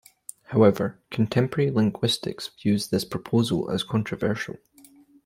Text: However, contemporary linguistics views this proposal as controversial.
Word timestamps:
However, 0.45 0.99
contemporary 1.11 1.69
linguistics 1.69 2.47
views 2.59 2.87
this 2.87 3.05
proposal 3.05 3.69
as 3.69 3.83
controversial. 3.83 4.57